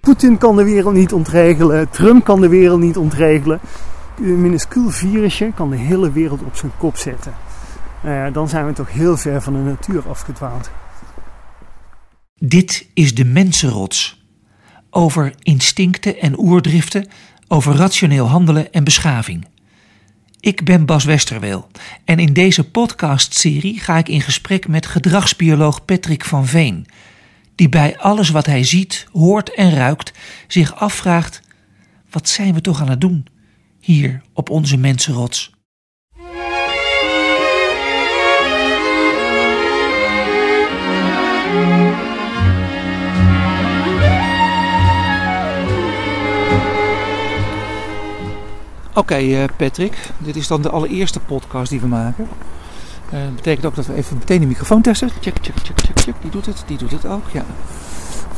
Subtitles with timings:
[0.00, 1.90] Poetin kan de wereld niet ontregelen.
[1.90, 3.60] Trump kan de wereld niet ontregelen.
[4.20, 7.34] Een minuscuul virusje kan de hele wereld op zijn kop zetten.
[8.02, 10.70] Ja, dan zijn we toch heel ver van de natuur afgedwaald.
[12.34, 14.24] Dit is de mensenrots.
[14.90, 17.08] Over instincten en oerdriften,
[17.48, 19.46] over rationeel handelen en beschaving.
[20.40, 21.68] Ik ben Bas Westerweel
[22.04, 26.86] en in deze podcastserie ga ik in gesprek met gedragsbioloog Patrick van Veen,
[27.60, 30.12] die bij alles wat hij ziet, hoort en ruikt
[30.46, 31.40] zich afvraagt:
[32.10, 33.26] wat zijn we toch aan het doen
[33.80, 35.52] hier op onze mensenrots?
[48.94, 52.28] Oké, eh, Patrick, dit is dan de allereerste podcast die we maken.
[53.10, 55.10] Eh, dat betekent ook dat we even meteen de microfoon testen.
[55.20, 56.14] Check, check, check, check, check.
[56.22, 57.24] Die doet het, die doet het ook.
[57.32, 57.44] Ja,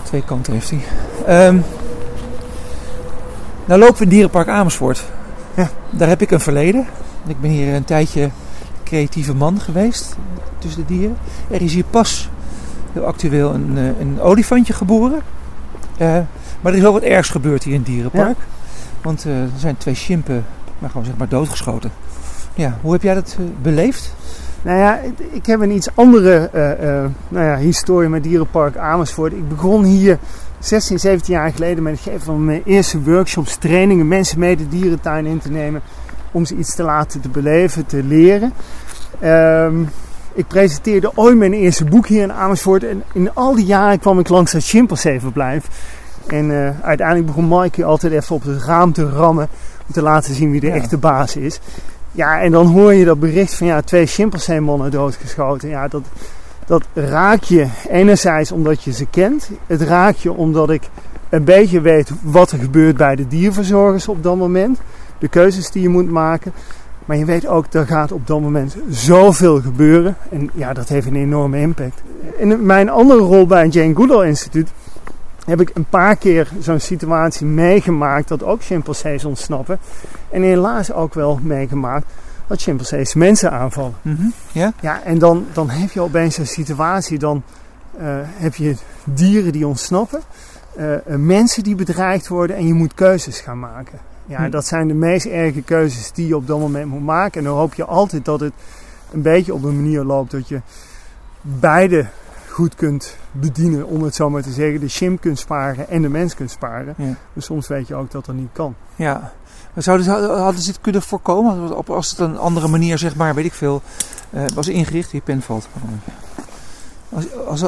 [0.03, 0.81] twee kanten heeft hij.
[1.27, 1.59] Ehm,
[3.65, 5.05] nou lopen we in Dierenpark Amersfoort.
[5.55, 6.87] Ja, daar heb ik een verleden.
[7.27, 8.31] Ik ben hier een tijdje
[8.85, 10.17] creatieve man geweest
[10.59, 11.17] tussen de dieren.
[11.51, 12.29] Er is hier pas
[12.93, 15.21] heel actueel een, eh, een olifantje geboren.
[16.61, 18.39] maar er is ook wat ergs gebeurd hier in het dierenpark.
[19.03, 20.45] Want er zijn twee chimpen
[20.83, 21.91] maar gewoon zeg maar doodgeschoten.
[22.55, 24.15] Ja, hoe heb jij dat beleefd?
[24.63, 29.33] Nou ja, ik heb een iets andere uh, uh, nou ja, historie met Dierenpark Amersfoort.
[29.33, 30.19] Ik begon hier
[30.59, 34.69] 16, 17 jaar geleden met het geven van mijn eerste workshops, trainingen, mensen mee de
[34.69, 35.83] dierentuin in te nemen.
[36.33, 38.53] Om ze iets te laten te beleven, te leren.
[39.25, 39.89] Um,
[40.35, 42.85] ik presenteerde ooit mijn eerste boek hier in Amersfoort.
[42.85, 45.69] En in al die jaren kwam ik langs het chimpanseeverblijf.
[46.27, 49.49] En uh, uiteindelijk begon Maaike altijd even op het raam te rammen.
[49.87, 50.75] Om te laten zien wie de ja.
[50.75, 51.61] echte baas is.
[52.13, 55.69] Ja, en dan hoor je dat bericht van ja, twee chimpansee-mannen doodgeschoten.
[55.69, 56.03] Ja, dat,
[56.67, 59.51] dat raak je enerzijds omdat je ze kent.
[59.67, 60.83] Het raak je omdat ik
[61.29, 64.81] een beetje weet wat er gebeurt bij de dierverzorgers op dat moment.
[65.19, 66.53] De keuzes die je moet maken.
[67.05, 70.17] Maar je weet ook, er gaat op dat moment zoveel gebeuren.
[70.31, 72.03] En ja, dat heeft een enorme impact.
[72.37, 74.71] In mijn andere rol bij het Jane Goodall Instituut
[75.45, 79.79] heb ik een paar keer zo'n situatie meegemaakt dat ook chimpansees ontsnappen.
[80.31, 82.07] En helaas ook wel meegemaakt
[82.47, 83.95] dat chimpansees mensen aanvallen.
[84.03, 84.33] Mm -hmm.
[84.53, 84.73] ja?
[84.81, 87.43] ja, en dan, dan heb je opeens een situatie, dan
[88.01, 90.21] uh, heb je dieren die ontsnappen,
[90.77, 93.99] uh, mensen die bedreigd worden en je moet keuzes gaan maken.
[94.27, 94.51] Ja, hm.
[94.51, 97.39] dat zijn de meest erge keuzes die je op dat moment moet maken.
[97.39, 98.53] En dan hoop je altijd dat het
[99.13, 100.61] een beetje op een manier loopt dat je
[101.41, 102.07] beide
[102.49, 104.81] goed kunt bedienen, om het zo maar te zeggen.
[104.81, 106.95] De chimp kunt sparen en de mens kunt sparen.
[106.97, 107.05] Ja.
[107.05, 108.75] Maar soms weet je ook dat dat niet kan.
[108.97, 109.33] Ja.
[109.77, 110.07] Zouden,
[110.41, 111.87] hadden ze dit kunnen voorkomen?
[111.87, 113.83] Als het een andere manier, zeg maar, weet ik veel,
[114.31, 115.11] uh, was ingericht?
[115.11, 115.69] Die pen valt.
[117.09, 117.65] Als, als,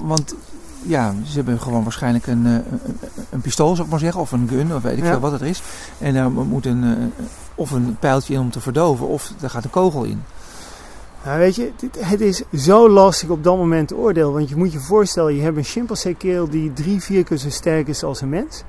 [0.00, 0.34] want
[0.82, 2.64] ja, ze hebben gewoon waarschijnlijk een, een,
[3.30, 5.10] een, pistool, zou ik maar zeggen, of een gun, of weet ik ja.
[5.10, 5.62] veel wat het is.
[5.98, 7.12] En daar moet een,
[7.54, 10.22] of een pijltje in om te verdoven, of er gaat een kogel in.
[11.24, 14.32] Nou weet je, het is zo lastig op dat moment te oordelen.
[14.32, 17.88] Want je moet je voorstellen, je hebt een chimpansee-kerel die drie, vier keer zo sterk
[17.88, 18.64] is als een mens.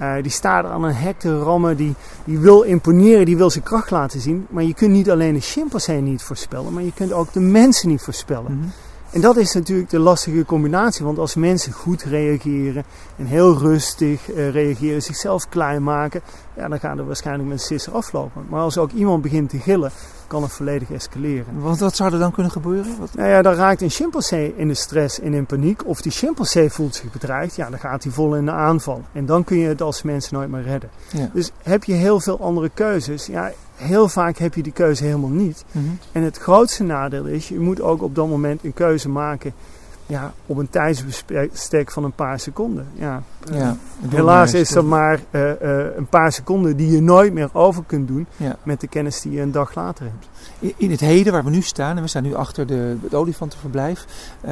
[0.00, 1.94] Uh, die staat er aan een hek te rammen, die,
[2.24, 4.46] die wil imponeren, die wil zijn kracht laten zien.
[4.50, 7.88] Maar je kunt niet alleen de chimpansee niet voorspellen, maar je kunt ook de mensen
[7.88, 8.52] niet voorspellen.
[8.52, 8.72] Mm -hmm.
[9.12, 12.84] En dat is natuurlijk de lastige combinatie, want als mensen goed reageren
[13.16, 16.20] en heel rustig uh, reageren, zichzelf klein maken,
[16.56, 18.44] ja, dan gaan er waarschijnlijk met sisser aflopen.
[18.48, 19.90] Maar als ook iemand begint te gillen,
[20.32, 21.60] kan het volledig escaleren.
[21.60, 22.98] Want wat zou er dan kunnen gebeuren?
[22.98, 23.14] Wat?
[23.14, 25.86] Nou ja, dan raakt een chimpansee in de stress en in paniek.
[25.86, 29.02] Of die chimpansee voelt zich bedreigd, ja, dan gaat hij vol in de aanval.
[29.12, 30.90] En dan kun je het als mens nooit meer redden.
[31.10, 31.30] Ja.
[31.32, 35.30] Dus heb je heel veel andere keuzes, ja, heel vaak heb je die keuze helemaal
[35.30, 35.64] niet.
[35.72, 35.98] Mm -hmm.
[36.12, 39.52] En het grootste nadeel is, je moet ook op dat moment een keuze maken
[40.06, 42.86] ja, op een tijdsbestek van een paar seconden.
[42.94, 43.22] Ja.
[43.52, 43.76] ja
[44.08, 48.08] helaas is dat maar uh, uh, een paar seconden die je nooit meer over kunt
[48.08, 48.56] doen ja.
[48.62, 50.28] met de kennis die je een dag later hebt.
[50.58, 53.14] In, in het heden waar we nu staan, en we staan nu achter de, het
[53.14, 54.06] olifantenverblijf.
[54.44, 54.50] Uh,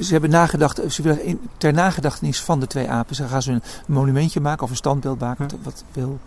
[0.00, 3.52] ze hebben nagedacht, ze willen in, ter nagedachtenis van de twee apen, ze gaan ze
[3.52, 5.48] een monumentje maken of een standbeeld maken.
[5.50, 5.56] Ja.
[5.62, 6.18] Wat wel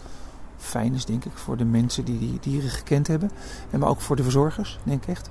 [0.57, 3.31] fijn is, denk ik, voor de mensen die die dieren gekend hebben.
[3.69, 5.29] En maar ook voor de verzorgers, denk ik echt.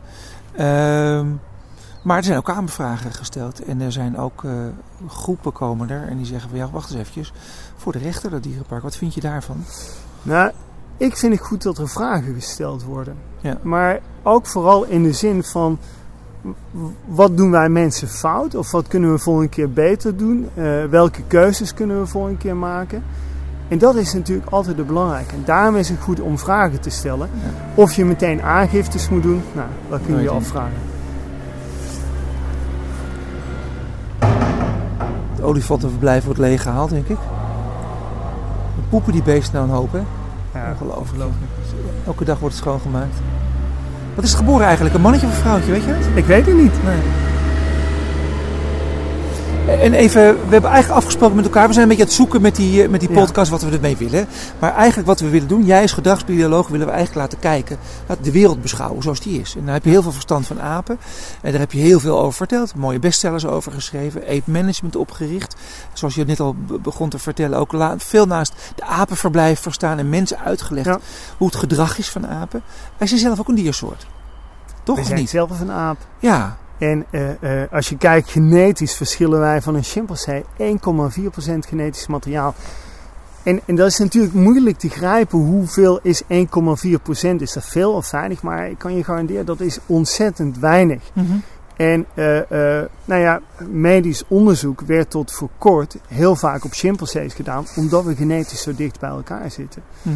[0.56, 1.27] Ehm,
[2.05, 4.53] maar er zijn ook aanvragen gesteld en er zijn ook uh,
[5.09, 7.33] groepen komen er en die zeggen van ja, wacht eens eventjes,
[7.77, 9.65] voor de rechter dat dierenpark, wat vind je daarvan?
[10.23, 10.51] Nou,
[10.97, 13.17] ik vind het goed dat er vragen gesteld worden.
[13.41, 13.59] Ja.
[13.62, 15.79] Maar ook vooral in de zin van,
[17.05, 18.55] wat doen wij mensen fout?
[18.55, 20.49] Of wat kunnen we volgende keer beter doen?
[20.55, 23.03] Uh, welke keuzes kunnen we volgende keer maken?
[23.69, 25.35] En dat is natuurlijk altijd het belangrijke.
[25.35, 27.31] En daarom is het goed om vragen te stellen.
[27.33, 27.83] Ja.
[27.83, 30.94] Of je meteen aangiftes moet doen, nou, dat kun je je afvragen.
[35.44, 37.19] Olifantenverblijf wordt leeggehaald, denk ik.
[38.76, 40.02] De poepen die beesten nou een hoop, hè?
[40.58, 41.35] Ja, Ongelooflijk.
[42.06, 43.17] Elke dag wordt het schoongemaakt.
[44.14, 44.94] Wat is het geboren eigenlijk?
[44.94, 46.06] Een mannetje of een vrouwtje, weet je dat?
[46.14, 46.82] Ik weet het niet.
[46.85, 46.99] Nee.
[49.69, 51.67] En even, we hebben eigenlijk afgesproken met elkaar.
[51.67, 53.15] We zijn een beetje aan het zoeken met die, eh, met die Ja.
[53.15, 54.27] podcast wat we ermee willen.
[54.59, 57.79] Maar eigenlijk wat we willen doen, jij als gedragsbioloog willen we eigenlijk laten kijken,
[58.23, 59.55] de wereld beschouwen zoals die is.
[59.57, 60.99] En daar heb je heel veel verstand van apen.
[61.43, 62.75] En daar heb je heel veel over verteld.
[62.75, 64.21] Mooie bestsellers over geschreven.
[64.23, 65.57] Ape Management opgericht.
[65.93, 70.09] Zoals je net al be- begon te vertellen, ook veel naast de apenverblijf verstaan en
[70.09, 70.99] mensen uitgelegd Ja.
[71.37, 72.63] hoe het gedrag is van apen.
[72.97, 74.07] Wij zijn zelf ook een diersoort.
[74.83, 75.31] Toch of zijn niet?
[75.31, 75.97] zelf een aap.
[76.19, 76.57] Ja.
[76.79, 82.55] En eh, eh, als je kijkt, genetisch verschillen wij van een chimpansee 1,4% genetisch materiaal.
[83.43, 85.38] En, en dat is natuurlijk moeilijk te grijpen.
[85.38, 86.29] Hoeveel is 1,4%?
[87.38, 88.43] Is dat veel of weinig?
[88.43, 91.03] Maar ik kan je garanderen, dat is ontzettend weinig.
[91.12, 91.37] Mhm.
[91.76, 92.41] En eh,
[93.05, 98.15] nou ja, medisch onderzoek werd tot voor kort heel vaak op chimpansees gedaan, omdat we
[98.15, 99.82] genetisch zo dicht bij elkaar zitten.
[100.03, 100.15] Mhm.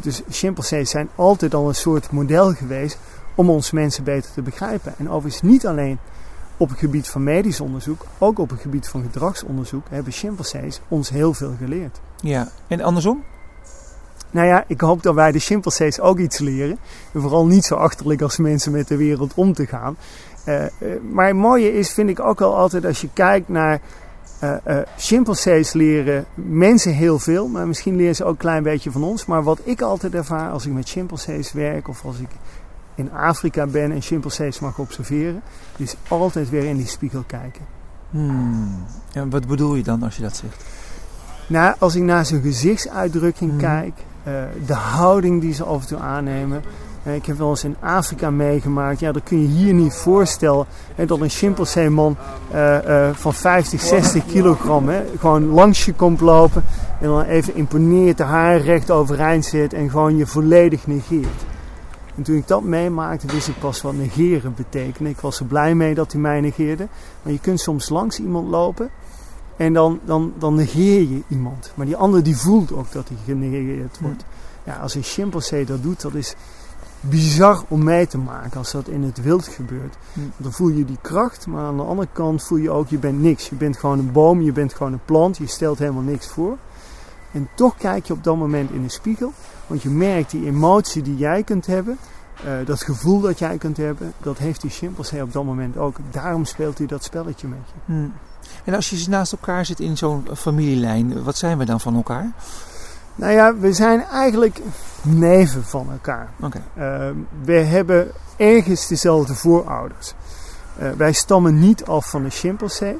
[0.00, 2.98] Dus chimpansees zijn altijd al een soort model geweest
[3.36, 4.94] om ons mensen beter te begrijpen.
[4.98, 5.98] En overigens niet alleen
[6.56, 11.08] op het gebied van medisch onderzoek, ook op het gebied van gedragsonderzoek hebben chimpansees ons
[11.08, 12.00] heel veel geleerd.
[12.20, 12.48] Ja.
[12.66, 13.24] En andersom?
[14.30, 16.78] Nou ja, ik hoop dat wij de chimpansees ook iets leren.
[17.12, 19.96] En vooral niet zo achterlijk als mensen met de wereld om te gaan.
[20.44, 20.70] Eh, eh,
[21.10, 23.80] maar het mooie is, vind ik ook wel altijd, als je kijkt naar
[24.40, 27.48] eh eh, chimpansees leren mensen heel veel.
[27.48, 29.26] Maar misschien leren ze ook een klein beetje van ons.
[29.26, 32.28] Maar wat ik altijd ervaar als ik met chimpansees werk of als ik
[32.96, 35.42] in Afrika ben en chimpansees mag observeren,
[35.76, 37.64] is altijd weer in die spiegel kijken.
[38.10, 38.84] Hmm.
[39.12, 40.64] Ja, wat bedoel je dan als je dat zegt?
[41.48, 43.60] Nou, als ik naar zijn gezichtsuitdrukking Mhm.
[43.60, 44.32] kijk, eh,
[44.66, 46.62] de houding die ze af en toe aannemen.
[47.02, 49.00] Eh, ik heb wel eens in Afrika meegemaakt.
[49.00, 50.66] Ja, dat kun je hier niet voorstellen.
[50.94, 52.16] Hè, dat een chimpansee-man
[52.50, 56.64] eh, eh, van 50, 60 kilogram hè, gewoon langs je komt lopen.
[57.00, 61.44] En dan even imponeert, de haar recht overeind zit en gewoon je volledig negeert.
[62.16, 65.10] En toen ik dat meemaakte, wist ik pas wat negeren betekende.
[65.10, 66.88] Ik was er blij mee dat hij mij negeerde.
[67.22, 68.90] Maar je kunt soms langs iemand lopen
[69.56, 71.72] en dan, dan, dan negeer je iemand.
[71.74, 74.24] Maar die ander die voelt ook dat hij genegeerd wordt.
[74.64, 76.34] Ja, als een chimpansee dat doet, dat is
[77.00, 79.96] bizar om mee te maken als dat in het wild gebeurt.
[80.36, 83.20] Dan voel je die kracht, maar aan de andere kant voel je ook, je bent
[83.20, 83.48] niks.
[83.48, 86.56] Je bent gewoon een boom, je bent gewoon een plant, je stelt helemaal niks voor.
[87.36, 89.32] En toch kijk je op dat moment in de spiegel,
[89.66, 91.98] want je merkt die emotie die jij kunt hebben,
[92.44, 95.96] eh, dat gevoel dat jij kunt hebben, dat heeft die chimpansee op dat moment ook.
[96.10, 97.92] Daarom speelt hij dat spelletje met je.
[97.92, 98.12] Hmm.
[98.64, 102.30] En als je naast elkaar zit in zo'n familielijn, wat zijn we dan van elkaar?
[103.14, 104.60] Nou ja, we zijn eigenlijk
[105.02, 106.28] neven van elkaar.
[106.40, 106.52] Uh,
[107.44, 110.14] we hebben ergens dezelfde voorouders.
[110.82, 112.98] Uh, wij stammen niet af van de chimpansee.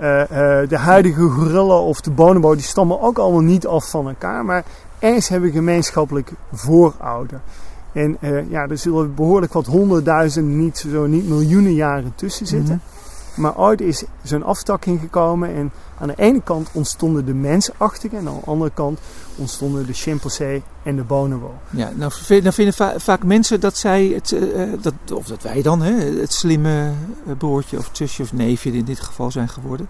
[0.00, 0.22] Uh,
[0.68, 4.44] de huidige gorilla of de bonobo, die stammen ook allemaal niet af van elkaar.
[4.44, 4.64] Maar
[4.98, 7.40] ergens hebben gemeenschappelijk voorouder.
[7.92, 12.74] En uh, ja, er zullen behoorlijk wat honderdduizenden, niet, zo niet miljoenen jaren tussen zitten.
[12.74, 12.93] Mhm.
[13.34, 18.28] Maar ooit is zo'n aftakking gekomen en aan de ene kant ontstonden de mensachtigen en
[18.28, 18.98] aan de andere kant
[19.36, 21.54] ontstonden de chimpansee en de bonobo.
[21.70, 22.10] Ja, nou
[22.42, 25.92] dan vinden va- vaak mensen dat zij, het, eh, dat, of dat wij dan, hè,
[26.20, 26.92] het slimme
[27.26, 29.88] eh, broertje of zusje of neefje in dit geval zijn geworden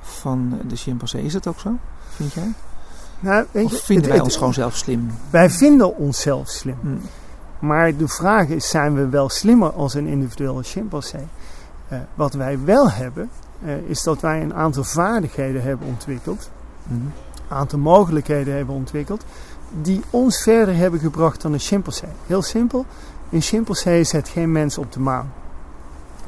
[0.00, 1.22] van de chimpansee.
[1.22, 1.70] Is dat ook zo,
[2.16, 2.52] vind jij?
[3.20, 5.10] Nou, weet Of je, vinden het- wij het- ons gewoon zelf slim?
[5.30, 6.76] Wij vinden onszelf slim.
[6.80, 7.66] Hm.
[7.66, 11.26] Maar de vraag is, zijn we wel slimmer als een individuele chimpansee?
[11.92, 13.30] Uh, wat wij wel hebben,
[13.64, 16.50] uh, is dat wij een aantal vaardigheden hebben ontwikkeld.
[16.82, 16.94] Mhm.
[16.94, 19.24] Een aantal mogelijkheden hebben ontwikkeld.
[19.82, 22.10] Die ons verder hebben gebracht dan een chimpansee.
[22.26, 22.86] Heel simpel,
[23.30, 25.32] een chimpansee zet geen mens op de maan.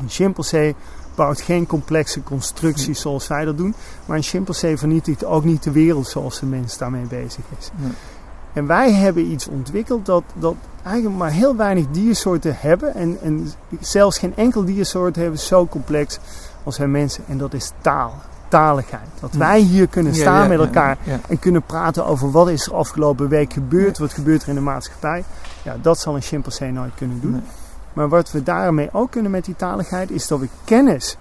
[0.00, 0.74] Een chimpansee
[1.14, 3.74] bouwt geen complexe constructies zoals wij dat doen.
[4.06, 7.70] Maar een chimpansee vernietigt ook niet de wereld zoals de mens daarmee bezig is.
[8.54, 12.94] En wij hebben iets ontwikkeld dat, dat eigenlijk maar heel weinig diersoorten hebben.
[12.94, 16.18] En, en zelfs geen enkel diersoort hebben zo complex
[16.62, 17.24] als wij mensen.
[17.28, 18.14] En dat is taal.
[18.48, 19.08] Taligheid.
[19.20, 21.20] Dat wij hier kunnen staan ja, met elkaar ja.
[21.28, 23.98] en kunnen praten over wat is er afgelopen week gebeurd.
[23.98, 25.24] Wat gebeurt er in de maatschappij.
[25.62, 27.32] Ja, dat zal een chimpansee nooit kunnen doen.
[27.32, 27.42] Nee.
[27.92, 31.16] Maar wat we daarmee ook kunnen met die taligheid is dat we kennis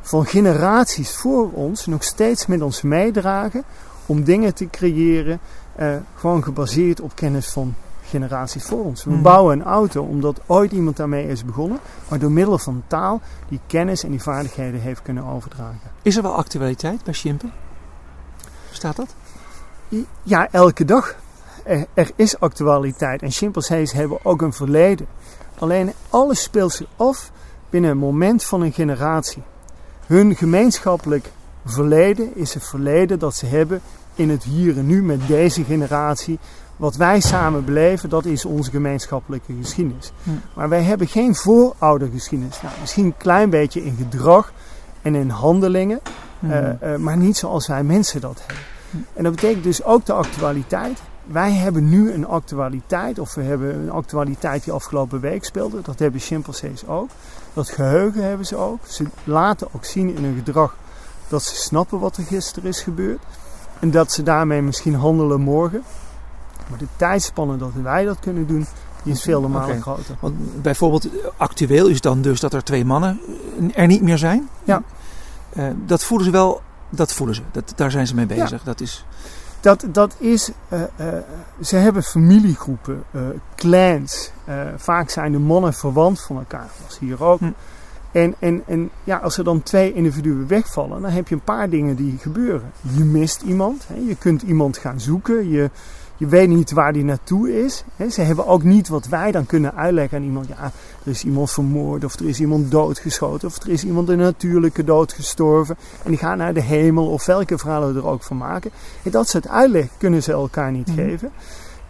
[0.00, 3.64] van generaties voor ons nog steeds met ons meedragen
[4.06, 5.40] om dingen te creëren,
[5.76, 7.74] eh, gewoon gebaseerd op kennis van
[8.06, 9.04] generaties voor ons.
[9.04, 9.22] We Mhm.
[9.22, 11.78] bouwen een auto omdat ooit iemand daarmee is begonnen,
[12.08, 15.90] maar door middel van taal die kennis en die vaardigheden heeft kunnen overdragen.
[16.02, 17.52] Is er wel actualiteit bij chimpen?
[18.70, 19.14] Staat dat?
[20.22, 21.14] Ja, elke dag.
[21.64, 25.06] Er, er is actualiteit en chimpansees hebben ook een verleden.
[25.58, 27.30] Alleen alles speelt zich af
[27.70, 29.42] binnen een moment van een generatie.
[30.06, 31.30] Hun gemeenschappelijk
[31.64, 33.80] verleden is het verleden dat ze hebben
[34.14, 36.38] in het hier en nu met deze generatie.
[36.76, 40.12] Wat wij samen beleven, dat is onze gemeenschappelijke geschiedenis.
[40.54, 42.62] Maar wij hebben geen vooroudergeschiedenis.
[42.62, 44.52] Nou, misschien een klein beetje in gedrag
[45.02, 46.00] en in handelingen,
[46.40, 48.64] eh, eh, maar niet zoals wij mensen dat hebben.
[49.12, 51.02] En dat betekent dus ook de actualiteit.
[51.24, 55.80] Wij hebben nu een actualiteit, of we hebben een actualiteit die afgelopen week speelde.
[55.82, 57.10] Dat hebben chimpansees ook.
[57.52, 58.86] Dat geheugen hebben ze ook.
[58.86, 60.76] Ze laten ook zien in hun gedrag
[61.28, 63.22] dat ze snappen wat er gisteren is gebeurd.
[63.84, 65.82] En dat ze daarmee misschien handelen morgen.
[66.68, 68.66] Maar de tijdspanne dat wij dat kunnen doen,
[69.02, 69.80] die is vele malen Oké.
[69.80, 70.16] groter.
[70.20, 73.20] Want bijvoorbeeld actueel is dan dus dat er twee mannen
[73.74, 74.48] er niet meer zijn.
[74.64, 74.82] Ja.
[75.52, 77.42] Eh, dat voelen ze wel, dat voelen ze.
[77.52, 78.62] Dat, daar zijn ze mee bezig.
[78.62, 79.06] Dat is,
[79.60, 81.22] Dat, dat is, eh, eh,
[81.60, 83.04] ze hebben familiegroepen,
[83.56, 84.30] clans.
[84.76, 87.38] Vaak zijn de mannen verwant van elkaar, dat was hier ook.
[87.38, 87.50] Hm.
[88.14, 91.70] En, en, en ja, als er dan twee individuen wegvallen, dan heb je een paar
[91.70, 92.72] dingen die gebeuren.
[92.96, 95.70] Je mist iemand, hè, je kunt iemand gaan zoeken, je,
[96.16, 97.84] je weet niet waar die naartoe is.
[97.96, 98.08] Hè.
[98.08, 100.48] Ze hebben ook niet wat wij dan kunnen uitleggen aan iemand.
[100.48, 100.62] Ja,
[101.04, 104.84] er is iemand vermoord, of er is iemand doodgeschoten, of er is iemand een natuurlijke
[104.84, 105.76] dood gestorven.
[106.02, 108.70] En die gaan naar de hemel, of welke verhalen we er ook van maken.
[109.02, 110.96] En dat soort uitleg kunnen ze elkaar niet Mhm.
[110.96, 111.30] geven.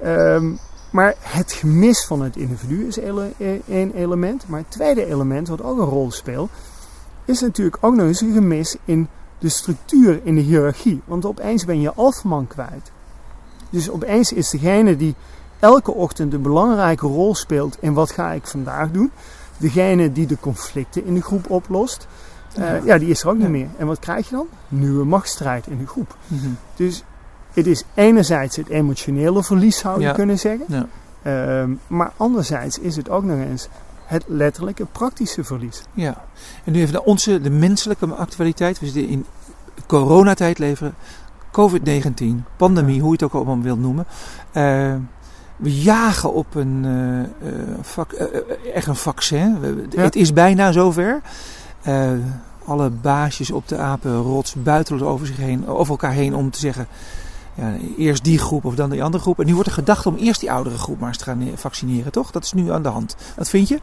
[0.03, 0.53] Ehm,
[0.95, 4.49] maar het gemis van het individu is e- één element.
[4.49, 6.51] Maar het tweede element, wat ook een rol speelt,
[7.25, 9.09] is natuurlijk ook nog eens een gemis in
[9.39, 11.01] de structuur, in de hiërarchie.
[11.05, 12.91] Want opeens ben je alfman kwijt.
[13.71, 15.15] Dus opeens is degene die
[15.59, 19.11] elke ochtend een belangrijke rol speelt in wat ga ik vandaag doen,
[19.57, 22.07] degene die de conflicten in de groep oplost,
[22.55, 22.81] eh, Ja.
[22.85, 22.99] ja.
[22.99, 23.41] die is er ook Ja.
[23.43, 23.69] niet meer.
[23.79, 24.47] En wat krijg je dan?
[24.69, 26.17] Nieuwe machtsstrijd in de groep.
[26.27, 26.49] Mhm.
[26.77, 27.05] Dus
[27.55, 30.13] het is enerzijds het emotionele verlies, zou je Ja.
[30.13, 30.67] kunnen zeggen.
[30.69, 30.87] Ja.
[31.23, 33.69] Ehm, maar anderzijds is het ook nog eens
[34.05, 35.83] het letterlijke praktische verlies.
[35.93, 36.25] Ja,
[36.65, 38.81] en nu even naar onze, de menselijke actualiteit.
[38.81, 39.27] We zitten in
[39.87, 40.95] coronatijd leven,
[41.53, 44.07] COVID-19, pandemie, hoe je het ook allemaal wilt noemen.
[44.53, 44.95] Eh,
[45.57, 48.27] we jagen op een, eh, eh, vac- eh,
[48.75, 49.61] echt een vaccin.
[49.61, 50.03] We- Ja.
[50.03, 51.21] Het is bijna zover.
[51.83, 52.11] Eh,
[52.67, 56.87] alle baasjes op de apenrots buitelen over, zich heen, over elkaar heen om te zeggen...
[57.55, 59.41] Ja, eerst die groep of dan die andere groep.
[59.41, 61.49] En nu wordt er gedacht om eerst die oudere groep maar eens te gaan eh,
[61.55, 62.31] vaccineren, toch?
[62.31, 63.17] Dat is nu aan de hand.
[63.37, 63.79] Wat vind je?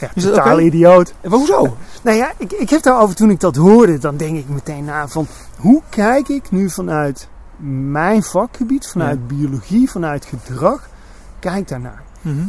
[0.00, 1.14] Ja, Is totaal idioot.
[1.20, 1.76] En hoezo?
[2.02, 5.08] Nou ja, ik, ik heb daarover toen ik dat hoorde, dan denk ik meteen na
[5.08, 7.28] van hoe kijk ik nu vanuit
[7.90, 10.88] mijn vakgebied, vanuit biologie, vanuit gedrag,
[11.38, 12.02] kijk daarnaar.
[12.20, 12.44] Mhm.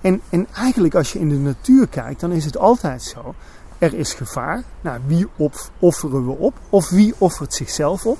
[0.00, 3.34] En, en eigenlijk als je in de natuur kijkt, dan is het altijd zo.
[3.78, 4.62] Er is gevaar.
[4.80, 6.54] Nou, wie op, offeren we op?
[6.68, 8.18] Of wie offert zichzelf op?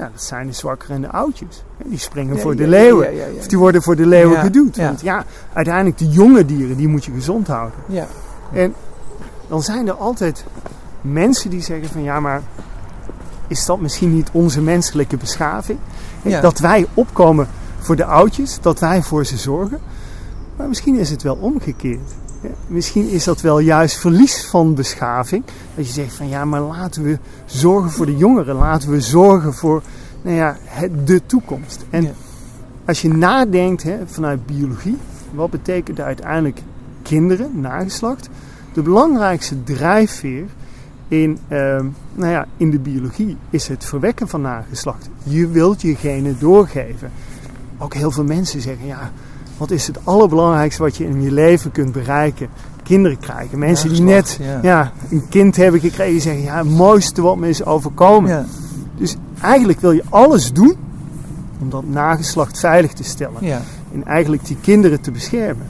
[0.00, 1.62] Ja, dat zijn de zwakkeren en de oudjes.
[1.84, 3.14] Die springen Ja, voor de leeuwen.
[3.14, 3.24] ja.
[3.38, 4.76] Of die worden voor de leeuwen geduwd.
[4.76, 7.78] Want ja, uiteindelijk de jonge dieren, die moet je gezond houden.
[7.86, 8.06] Ja.
[8.52, 8.74] En
[9.48, 10.44] dan zijn er altijd
[11.00, 12.42] mensen die zeggen van ja, maar
[13.46, 15.78] is dat misschien niet onze menselijke beschaving?
[16.22, 19.80] Dat wij opkomen voor de oudjes, dat wij voor ze zorgen.
[20.56, 22.12] Maar misschien is het wel omgekeerd.
[22.66, 25.44] Misschien is dat wel juist verlies van beschaving.
[25.74, 28.54] Dat je zegt van ja, maar laten we zorgen voor de jongeren.
[28.56, 29.82] Laten we zorgen voor
[30.22, 31.84] nou ja, het, de toekomst.
[31.90, 32.10] En Ja.
[32.84, 34.96] als je nadenkt hè, vanuit biologie,
[35.32, 36.60] wat betekent uiteindelijk
[37.02, 38.28] kinderen, nageslacht?
[38.72, 40.44] De belangrijkste drijfveer
[41.08, 45.08] in, ehm, nou ja, in de biologie is het verwekken van nageslacht.
[45.22, 47.10] Je wilt je genen doorgeven.
[47.78, 49.10] Ook heel veel mensen zeggen, ja,
[49.60, 52.48] wat is het allerbelangrijkste wat je in je leven kunt bereiken?
[52.82, 53.58] Kinderen krijgen.
[53.58, 54.58] Mensen die net ja.
[54.62, 58.30] ja, een kind hebben gekregen, die zeggen, ja, het mooiste wat me is overkomen.
[58.30, 58.44] Ja.
[58.96, 60.76] Dus eigenlijk wil je alles doen
[61.60, 63.46] om dat nageslacht veilig te stellen.
[63.46, 63.60] Ja.
[63.94, 65.66] En eigenlijk die kinderen te beschermen.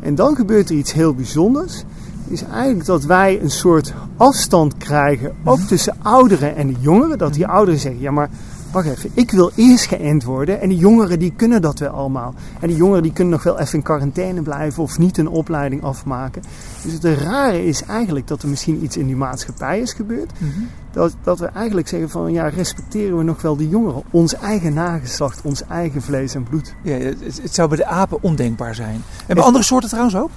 [0.00, 1.84] En dan gebeurt er iets heel bijzonders.
[2.28, 7.18] Is eigenlijk dat wij een soort afstand krijgen, ook tussen ouderen en de jongeren.
[7.18, 8.30] Dat die ouderen zeggen, ja maar
[8.72, 10.60] wacht even, ik wil eerst geënt worden.
[10.60, 12.34] En die jongeren die kunnen dat wel allemaal.
[12.60, 15.82] En die jongeren die kunnen nog wel even in quarantaine blijven of niet een opleiding
[15.82, 16.42] afmaken.
[16.84, 20.32] Dus het rare is eigenlijk dat er misschien iets in die maatschappij is gebeurd.
[20.38, 20.50] Mhm.
[20.92, 24.02] Dat, dat we eigenlijk zeggen van ja, respecteren we nog wel de jongeren.
[24.10, 26.74] Ons eigen nageslacht, ons eigen vlees en bloed.
[26.82, 29.02] Ja, het, het zou bij de apen ondenkbaar zijn.
[29.26, 30.30] En bij andere soorten trouwens ook?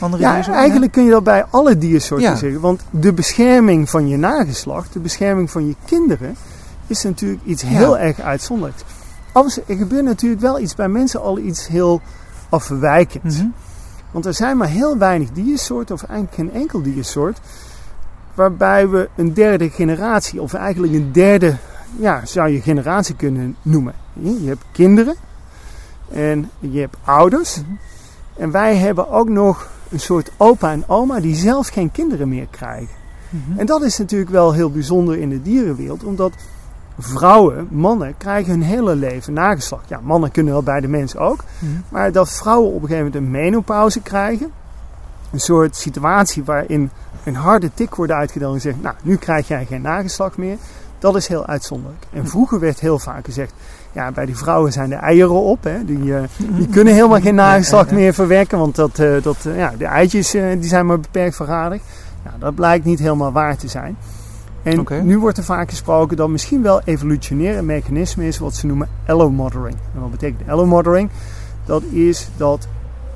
[0.00, 0.60] Andere Ja, diersoorten?
[0.60, 2.36] eigenlijk kun je dat bij alle diersoorten Ja.
[2.36, 2.60] zeggen.
[2.60, 6.34] Want de bescherming van je nageslacht, de bescherming van je kinderen,
[6.90, 7.68] is natuurlijk iets Ja.
[7.68, 8.82] heel erg uitzonderlijks.
[9.32, 12.00] Overigens, er gebeurt natuurlijk wel iets bij mensen al iets heel
[12.48, 13.36] afwijkends.
[13.36, 13.48] Mhm.
[14.10, 17.40] Want er zijn maar heel weinig diersoorten, of eigenlijk geen enkel diersoort,
[18.34, 21.56] waarbij we een derde generatie, of eigenlijk een derde,
[21.96, 23.94] ja, zou je generatie kunnen noemen.
[24.12, 25.14] Je hebt kinderen
[26.12, 27.56] en je hebt ouders.
[27.56, 27.70] Mhm.
[28.36, 32.46] En wij hebben ook nog een soort opa en oma die zelf geen kinderen meer
[32.50, 32.98] krijgen.
[33.28, 33.58] Mhm.
[33.58, 36.32] En dat is natuurlijk wel heel bijzonder in de dierenwereld, omdat
[37.02, 39.88] vrouwen, mannen, krijgen hun hele leven nageslacht.
[39.88, 41.44] Ja, mannen kunnen wel bij de mens ook.
[41.58, 41.72] Mhm.
[41.88, 44.50] Maar dat vrouwen op een gegeven moment een menopauze krijgen,
[45.30, 46.90] een soort situatie waarin
[47.24, 50.56] een harde tik wordt uitgedeeld en zegt, nou, nu krijg jij geen nageslacht meer.
[50.98, 52.04] Dat is heel uitzonderlijk.
[52.12, 53.52] En vroeger werd heel vaak gezegd,
[53.92, 55.64] ja, bij die vrouwen zijn de eieren op.
[55.64, 55.84] Hè.
[55.84, 59.72] Die, uh, die kunnen helemaal geen nageslacht meer verwekken, want dat, uh, dat, uh, ja,
[59.78, 61.84] de eitjes die zijn maar beperkt verradigd.
[62.22, 63.96] Nou, dat blijkt niet helemaal waar te zijn.
[64.62, 65.00] En okay.
[65.00, 68.88] nu wordt er vaak gesproken dat misschien wel evolutionair een mechanisme is wat ze noemen
[69.06, 69.76] allomothering.
[69.94, 71.10] En wat betekent allomothering?
[71.64, 72.68] Dat is dat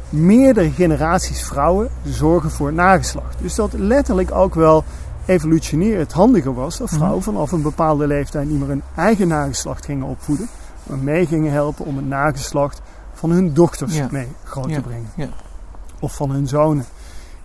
[0.08, 3.36] meerdere generaties vrouwen zorgen voor nageslacht.
[3.40, 4.84] Dus dat letterlijk ook wel
[5.26, 7.24] evolutionair het handiger was dat vrouwen mhm.
[7.24, 10.48] vanaf een bepaalde leeftijd niet meer een eigen nageslacht gingen opvoeden,
[10.82, 12.80] maar mee gingen helpen om het nageslacht
[13.12, 15.10] van hun dochters mee groot te brengen.
[15.16, 15.28] Ja.
[16.00, 16.84] Of van hun zonen.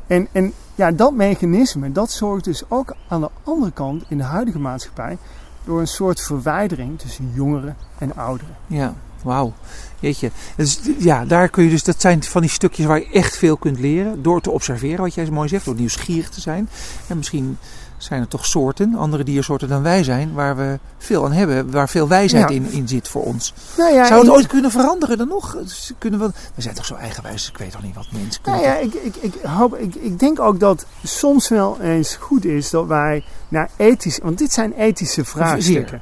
[0.07, 4.23] En, en ja, dat mechanisme, dat zorgt dus ook aan de andere kant in de
[4.23, 5.17] huidige maatschappij
[5.65, 8.55] door een soort verwijdering tussen jongeren en ouderen.
[8.67, 9.53] Ja, wauw.
[9.99, 10.31] Jeetje.
[10.55, 13.57] Dus, ja, daar kun je dus, dat zijn van die stukjes waar je echt veel
[13.57, 14.21] kunt leren.
[14.21, 16.69] Door te observeren, wat jij zo mooi zegt, door nieuwsgierig te zijn.
[17.07, 17.57] En misschien
[18.03, 21.89] zijn er toch soorten, andere diersoorten dan wij zijn, waar we veel aan hebben, waar
[21.89, 23.53] veel wijsheid in, in zit voor ons.
[23.77, 25.57] Nou ja, Zou het ooit kunnen veranderen dan nog?
[25.57, 28.61] Dus kunnen we, we zijn toch zo eigenwijs, ik weet toch niet wat mensen kunnen.
[28.61, 32.45] Nou ja, ik, ik, ik, hoop, ik, ik denk ook dat soms wel eens goed
[32.45, 36.01] is dat wij naar ethisch, want dit zijn ethische vraagstukken.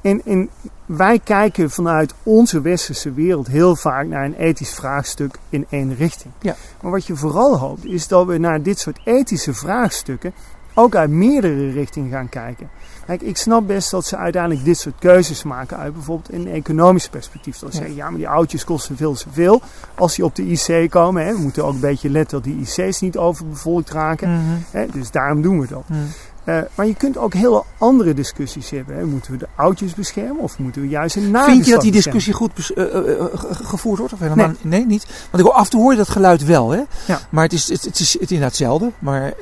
[0.00, 0.50] En, en
[0.86, 6.32] wij kijken vanuit onze westerse wereld heel vaak naar een ethisch vraagstuk in één richting.
[6.40, 6.56] Ja.
[6.80, 10.32] Maar wat je vooral hoopt is dat we naar dit soort ethische vraagstukken
[10.74, 12.70] ook uit meerdere richtingen gaan kijken.
[13.06, 17.08] Kijk, ik snap best dat ze uiteindelijk dit soort keuzes maken uit bijvoorbeeld een economisch
[17.08, 17.58] perspectief.
[17.58, 19.62] Dat ze zeggen, ja, maar die oudjes kosten veel te veel
[19.94, 21.26] als die op de IC komen.
[21.26, 21.32] Hè.
[21.32, 24.30] We moeten ook een beetje letten dat die IC's niet overbevolkt raken.
[24.30, 24.58] Mhm.
[24.70, 25.88] hè, dus daarom doen we dat.
[25.88, 25.98] Mhm.
[26.44, 28.96] Uh, maar je kunt ook hele andere discussies hebben.
[28.96, 29.04] Hè.
[29.04, 31.92] Moeten we de oudjes beschermen of moeten we juist een nageslacht Vind je dat die
[31.92, 34.12] discussie goed uh, uh, gevoerd wordt?
[34.12, 34.56] Of helemaal nee.
[34.62, 34.86] nee.
[34.86, 35.06] niet.
[35.30, 36.70] Want ik af en toe hoor je dat geluid wel.
[36.70, 36.82] Hè?
[37.06, 37.20] Ja.
[37.30, 38.92] Maar het is, het, het is, het inderdaad hetzelfde.
[38.98, 39.32] Maar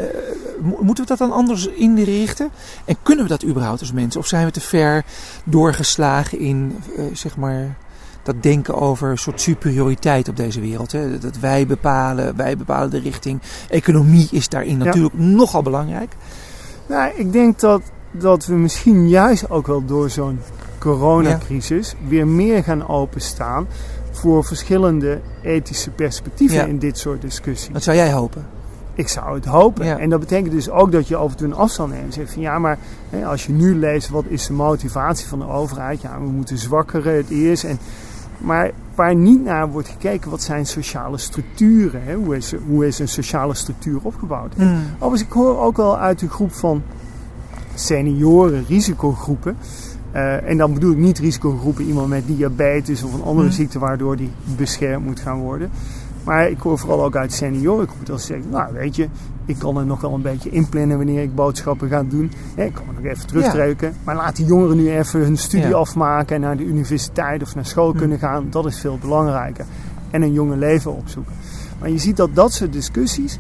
[0.60, 2.50] moeten we dat dan anders inrichten?
[2.84, 4.20] En kunnen we dat überhaupt als mensen?
[4.20, 5.04] Of zijn we te ver
[5.44, 7.76] doorgeslagen in, zeg maar
[8.22, 10.92] dat denken over een soort superioriteit op deze wereld.
[10.92, 11.18] Hè?
[11.18, 13.40] Dat wij bepalen, wij bepalen de richting.
[13.68, 16.12] Economie is daarin natuurlijk nogal belangrijk.
[16.88, 20.40] Nou, ik denk dat, dat we misschien juist ook wel door zo'n
[20.78, 23.66] coronacrisis weer meer gaan openstaan
[24.10, 27.72] voor verschillende ethische perspectieven in dit soort discussies.
[27.72, 28.46] Dat zou jij hopen?
[28.94, 29.98] Ik zou het hopen.
[29.98, 32.04] En dat betekent dus ook dat je af en toe een afstand neemt.
[32.04, 32.78] En zegt van ja, maar
[33.10, 36.00] hè, als je nu leest wat is de motivatie van de overheid.
[36.00, 37.64] Ja, we moeten zwakkeren het eerst.
[37.64, 37.78] En,
[38.38, 42.02] maar waar niet naar wordt gekeken, wat zijn sociale structuren?
[42.04, 42.14] Hè?
[42.14, 44.56] Hoe, is, hoe is een sociale structuur opgebouwd?
[44.56, 44.80] Mm.
[44.94, 46.82] Overigens, ik hoor ook wel uit de groep van
[47.74, 49.56] senioren, risicogroepen.
[50.14, 53.52] Uh, en dan bedoel ik niet risicogroepen, iemand met diabetes of een andere mm.
[53.52, 55.70] ziekte waardoor die beschermd moet gaan worden.
[56.24, 59.08] Maar ik hoor vooral ook uit seniorengroepen dat ze zeggen, nou weet je,
[59.48, 62.32] ik kan er nog wel een beetje inplannen wanneer ik boodschappen ga doen.
[62.54, 63.94] ik kan nog even terugtrekken.
[64.04, 67.66] Maar laat die jongeren nu even hun studie afmaken en naar de universiteit of naar
[67.66, 67.98] school hm.
[67.98, 68.46] kunnen gaan.
[68.50, 69.64] Dat is veel belangrijker.
[70.10, 71.32] En een jonge leven opzoeken.
[71.80, 73.38] Maar je ziet dat dat soort discussies,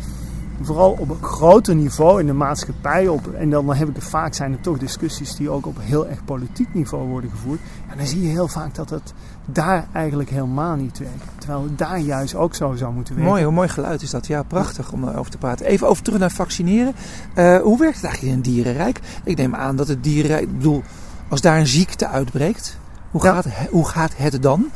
[0.60, 4.34] vooral op een groter niveau in de maatschappij, op, en dan heb ik het vaak
[4.34, 7.60] zijn er toch discussies die ook op heel erg politiek niveau worden gevoerd.
[7.90, 9.12] En dan zie je heel vaak dat het
[9.44, 11.24] daar eigenlijk helemaal niet werkt.
[11.38, 13.32] Terwijl het daar juist ook zo zou moeten werken.
[13.32, 14.26] Mooi, hoe mooi geluid is dat.
[14.26, 15.66] Ja, prachtig om over te praten.
[15.66, 16.94] Even over terug naar vaccineren.
[17.34, 19.00] Uh, hoe werkt het eigenlijk in een dierenrijk?
[19.24, 20.82] Ik neem aan dat het dierenrijk, ik bedoel,
[21.28, 22.78] als daar een ziekte uitbreekt,
[23.10, 24.70] hoe, gaat, hoe gaat het dan?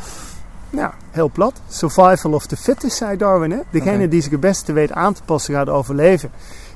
[0.73, 1.61] Ja, heel plat.
[1.69, 3.51] Survival of the fittest, zei Darwin.
[3.51, 3.59] Hè?
[3.71, 6.31] Degene die zich het beste weet aan te passen gaat overleven.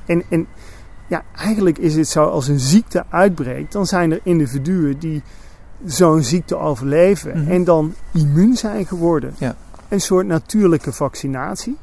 [0.06, 0.46] En, en
[1.06, 5.22] ja, eigenlijk is het zo, als een ziekte uitbreekt, dan zijn er individuen die
[5.84, 7.50] zo'n ziekte overleven mhm.
[7.50, 9.34] en dan immuun zijn geworden.
[9.38, 9.56] Ja.
[9.88, 11.76] Een soort natuurlijke vaccinatie.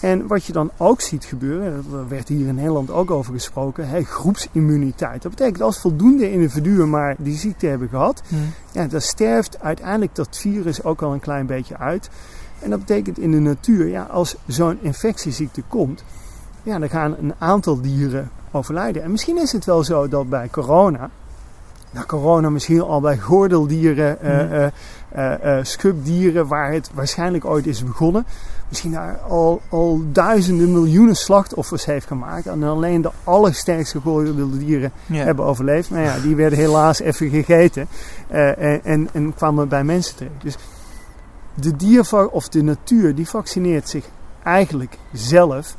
[0.00, 3.88] En wat je dan ook ziet gebeuren, daar werd hier in Nederland ook over gesproken,
[3.88, 5.22] hè, groepsimmuniteit.
[5.22, 8.42] Dat betekent als voldoende individuen maar die ziekte hebben gehad, mhm.
[8.72, 12.10] ja, dan sterft uiteindelijk dat virus ook al een klein beetje uit.
[12.60, 16.04] En dat betekent in de natuur, ja, als zo'n infectieziekte komt,
[16.62, 19.02] ja, dan gaan een aantal dieren overlijden.
[19.02, 21.10] En misschien is het wel zo dat bij corona,
[21.90, 24.66] na corona misschien al bij gordeldieren, uh,
[25.16, 28.26] uh, schubdieren, waar het waarschijnlijk ooit is begonnen.
[28.68, 32.46] Misschien daar al, al duizenden miljoenen slachtoffers heeft gemaakt.
[32.46, 35.90] En alleen de allersterkste gordeldieren hebben overleefd.
[35.90, 37.88] Maar ja, die werden helaas even gegeten
[38.28, 40.42] en, en, en, kwamen bij mensen terecht.
[40.42, 40.56] Dus
[41.54, 44.04] de dier of de natuur die vaccineert zich
[44.42, 45.76] eigenlijk zelf.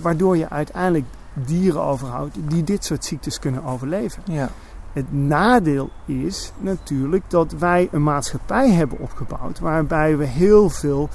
[0.00, 4.22] waardoor je uiteindelijk dieren overhoudt die dit soort ziektes kunnen overleven.
[4.24, 4.50] Ja.
[4.92, 11.08] Het nadeel is natuurlijk dat wij een maatschappij hebben opgebouwd waarbij we heel veel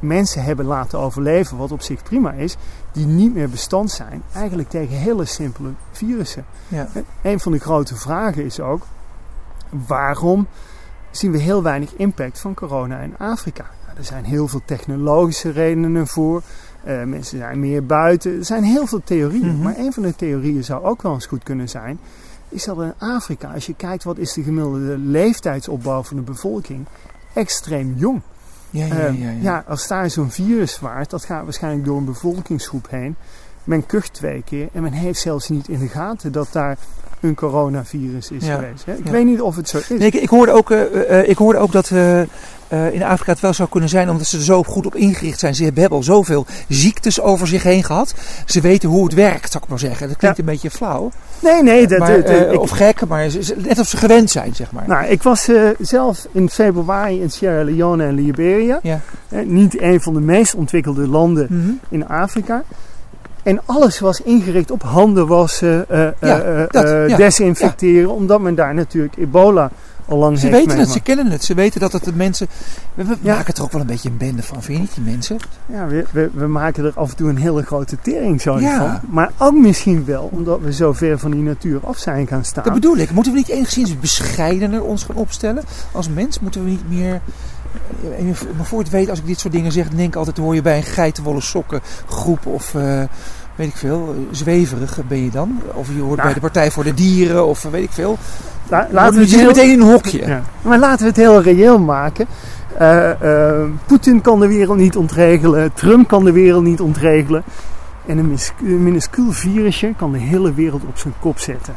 [0.00, 2.56] mensen hebben laten overleven, wat op zich prima is,
[2.92, 6.44] die niet meer bestand zijn, eigenlijk tegen hele simpele virussen.
[6.68, 6.88] Ja.
[7.22, 8.86] Een van de grote vragen is ook,
[9.86, 10.46] waarom
[11.10, 13.64] zien we heel weinig impact van corona in Afrika?
[13.86, 16.42] Nou, er zijn heel veel technologische redenen voor.
[16.86, 18.38] Uh, mensen zijn meer buiten.
[18.38, 19.54] Er zijn heel veel theorieën.
[19.54, 19.62] Mhm.
[19.62, 21.98] Maar een van de theorieën zou ook wel eens goed kunnen zijn.
[22.48, 26.86] Is dat in Afrika, als je kijkt wat is de gemiddelde leeftijdsopbouw van de bevolking,
[27.34, 28.20] extreem jong.
[28.70, 29.36] Ja, ja, Uh, ja, ja.
[29.40, 33.16] ja, als daar zo'n virus waart, dat gaat waarschijnlijk door een bevolkingsgroep heen.
[33.64, 36.78] Men kucht twee keer en men heeft zelfs niet in de gaten dat daar
[37.20, 38.84] een coronavirus is Ja, geweest.
[38.84, 38.94] Hè?
[38.94, 39.10] Ik ja.
[39.10, 39.88] weet niet of het zo is.
[39.88, 42.20] Nee, ik, ik, hoorde ook, eh, eh, ik hoorde ook dat eh,
[42.68, 45.38] eh, in Afrika het wel zou kunnen zijn omdat ze er zo goed op ingericht
[45.38, 45.54] zijn.
[45.54, 48.14] Ze hebben, al zoveel ziektes over zich heen gehad.
[48.46, 50.08] Ze weten hoe het werkt, zou ik maar zeggen.
[50.08, 50.42] Dat klinkt Ja.
[50.42, 51.10] een beetje flauw.
[51.40, 51.86] nee, nee.
[51.86, 53.26] Dat, maar, dat- eh, ik, of gek, maar
[53.56, 54.84] net of ze gewend zijn, zeg maar.
[54.86, 58.78] nou, ik was eh, zelf in februari in Sierra Leone en Liberia.
[58.82, 59.00] ja.
[59.44, 61.70] Niet een van de meest ontwikkelde landen Mhm.
[61.88, 62.62] in Afrika.
[63.42, 65.86] En alles was ingericht op handen wassen,
[66.20, 68.10] Ja, dat, ja, desinfecteren.
[68.10, 69.70] Omdat men daar natuurlijk ebola
[70.08, 71.44] lang Ze weten het, ze kennen het.
[71.44, 72.46] Ze weten dat het de mensen...
[72.94, 73.34] We, we Ja.
[73.34, 75.36] maken er ook wel een beetje een bende van, vind je niet, die mensen?
[75.66, 78.78] Ja, we, we, we maken er af en toe een hele grote teringzooi Ja.
[79.00, 79.10] van.
[79.10, 82.64] Maar ook misschien wel omdat we zo ver van die natuur af zijn gaan staan.
[82.64, 83.10] Dat bedoel ik.
[83.10, 85.64] Moeten we niet enigszins bescheidener ons gaan opstellen?
[85.92, 87.20] Als mens moeten we niet meer...
[88.18, 88.24] eh,
[88.56, 90.36] Maar voor het weet, als ik dit soort dingen zeg, denk ik altijd...
[90.36, 92.74] hoor je bij een geitenwolle sokken groep of...
[92.74, 93.02] eh,
[93.56, 95.60] weet ik veel, eh, zweverig ben je dan?
[95.72, 96.22] Of je hoort Nou.
[96.22, 98.18] bij de Partij voor de Dieren of eh, weet ik veel.
[98.68, 100.26] La- Laten we het heel, meteen in een hokje.
[100.26, 100.42] ja.
[100.62, 102.26] Maar laten we het heel reëel maken.
[102.78, 103.10] Eh,
[103.60, 105.72] eh, Poetin kan de wereld niet ontregelen.
[105.74, 107.42] Trump kan de wereld niet ontregelen.
[108.06, 108.36] En een
[108.82, 111.74] minuscuul virusje kan de hele wereld op zijn kop zetten.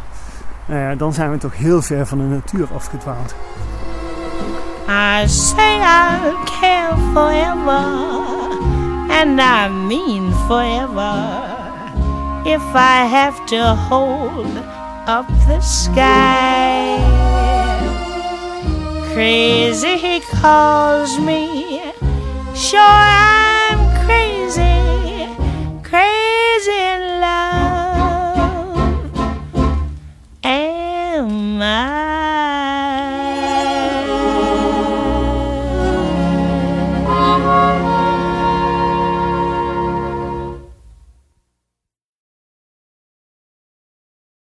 [0.66, 3.36] Nou ja, dan zijn we toch heel ver van de natuur afgedwaald.
[4.88, 7.84] I say I'll care forever,
[9.10, 11.49] and I mean forever.
[12.46, 14.58] if I have to hold
[15.08, 16.98] up the sky.
[19.14, 21.82] Crazy, he calls me.
[22.56, 25.28] Sure, I'm crazy,
[25.84, 28.80] crazy in love.
[30.44, 32.09] Am I?